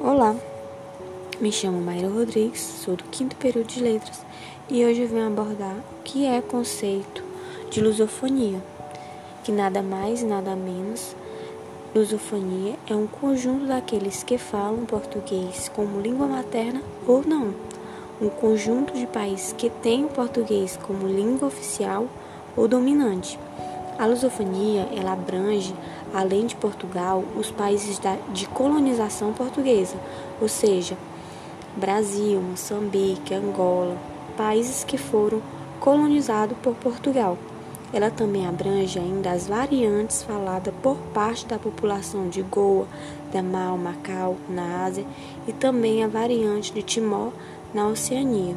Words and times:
Olá, 0.00 0.36
me 1.40 1.50
chamo 1.50 1.80
Mayra 1.80 2.08
Rodrigues, 2.08 2.60
sou 2.60 2.94
do 2.94 3.02
quinto 3.02 3.34
período 3.34 3.66
de 3.66 3.82
letras 3.82 4.24
e 4.70 4.84
hoje 4.84 5.02
eu 5.02 5.08
venho 5.08 5.26
abordar 5.26 5.74
o 5.74 6.02
que 6.04 6.24
é 6.24 6.40
conceito 6.40 7.24
de 7.68 7.80
lusofonia, 7.80 8.62
que 9.42 9.50
nada 9.50 9.82
mais 9.82 10.22
nada 10.22 10.54
menos 10.54 11.16
lusofonia 11.92 12.76
é 12.88 12.94
um 12.94 13.08
conjunto 13.08 13.66
daqueles 13.66 14.22
que 14.22 14.38
falam 14.38 14.86
português 14.86 15.68
como 15.74 16.00
língua 16.00 16.28
materna 16.28 16.80
ou 17.04 17.24
não, 17.26 17.52
um 18.22 18.28
conjunto 18.28 18.92
de 18.92 19.06
países 19.08 19.52
que 19.52 19.68
têm 19.68 20.04
o 20.04 20.08
português 20.08 20.78
como 20.80 21.08
língua 21.08 21.48
oficial 21.48 22.06
ou 22.56 22.68
dominante. 22.68 23.36
A 23.98 24.06
lusofonia 24.06 24.88
ela 24.94 25.12
abrange 25.12 25.74
além 26.12 26.46
de 26.46 26.56
Portugal, 26.56 27.24
os 27.36 27.50
países 27.50 28.00
de 28.32 28.46
colonização 28.46 29.32
portuguesa, 29.32 29.96
ou 30.40 30.48
seja, 30.48 30.96
Brasil, 31.76 32.40
Moçambique, 32.40 33.34
Angola, 33.34 33.96
países 34.36 34.84
que 34.84 34.98
foram 34.98 35.40
colonizados 35.80 36.56
por 36.58 36.74
Portugal. 36.74 37.38
Ela 37.92 38.10
também 38.10 38.46
abrange 38.46 38.98
ainda 38.98 39.30
as 39.30 39.46
variantes 39.46 40.22
faladas 40.22 40.74
por 40.82 40.96
parte 41.14 41.46
da 41.46 41.58
população 41.58 42.28
de 42.28 42.42
Goa, 42.42 42.86
Damal, 43.32 43.78
Macau, 43.78 44.36
na 44.48 44.84
Ásia, 44.84 45.06
e 45.46 45.52
também 45.52 46.04
a 46.04 46.08
variante 46.08 46.72
de 46.72 46.82
Timor, 46.82 47.32
na 47.72 47.86
Oceania. 47.86 48.56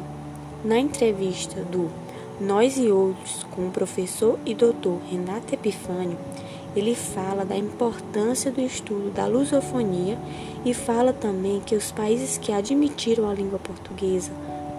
Na 0.64 0.78
entrevista 0.78 1.60
do 1.62 1.90
Nós 2.40 2.76
e 2.76 2.90
Outros 2.90 3.44
com 3.50 3.68
o 3.68 3.70
professor 3.70 4.38
e 4.44 4.54
doutor 4.54 4.98
Renato 5.10 5.54
Epifânio, 5.54 6.18
ele 6.74 6.94
fala 6.94 7.44
da 7.44 7.56
importância 7.56 8.50
do 8.50 8.60
estudo 8.60 9.10
da 9.10 9.26
lusofonia 9.26 10.18
e 10.64 10.72
fala 10.72 11.12
também 11.12 11.60
que 11.60 11.74
os 11.74 11.92
países 11.92 12.38
que 12.38 12.52
admitiram 12.52 13.28
a 13.28 13.34
língua 13.34 13.58
portuguesa 13.58 14.32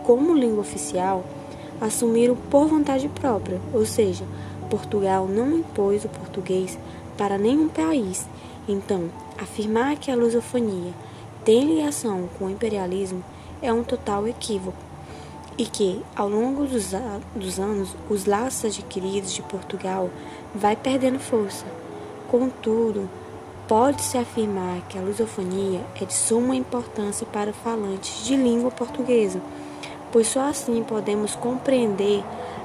como 0.03 0.33
língua 0.33 0.61
oficial 0.61 1.23
assumiram 1.79 2.35
por 2.35 2.67
vontade 2.67 3.07
própria, 3.09 3.59
ou 3.73 3.85
seja, 3.85 4.25
Portugal 4.69 5.27
não 5.27 5.57
impôs 5.59 6.03
o 6.05 6.09
português 6.09 6.77
para 7.17 7.37
nenhum 7.37 7.67
país. 7.67 8.27
Então, 8.67 9.09
afirmar 9.37 9.97
que 9.97 10.09
a 10.09 10.15
lusofonia 10.15 10.93
tem 11.43 11.63
ligação 11.65 12.29
com 12.37 12.45
o 12.45 12.49
imperialismo 12.49 13.23
é 13.61 13.71
um 13.71 13.83
total 13.83 14.27
equívoco 14.27 14.77
e 15.57 15.65
que, 15.65 16.01
ao 16.15 16.27
longo 16.27 16.65
dos, 16.65 16.91
dos 17.35 17.59
anos, 17.59 17.95
os 18.09 18.25
laços 18.25 18.65
adquiridos 18.65 19.33
de 19.33 19.41
Portugal 19.43 20.09
vai 20.55 20.75
perdendo 20.75 21.19
força. 21.19 21.65
Contudo, 22.33 23.07
pode-se 23.67 24.17
afirmar 24.17 24.81
que 24.89 24.97
a 24.97 25.01
lusofonia 25.03 25.81
é 26.01 26.03
de 26.03 26.15
suma 26.15 26.55
importância 26.55 27.27
para 27.31 27.53
falantes 27.53 28.25
de 28.25 28.35
língua 28.35 28.71
portuguesa, 28.71 29.39
pois 30.11 30.29
só 30.29 30.49
assim 30.49 30.83
podemos 30.83 31.35
compreender 31.35 32.23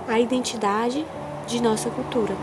a 0.09 0.19
identidade 0.19 1.05
de 1.47 1.61
nossa 1.61 1.91
cultura. 1.91 2.35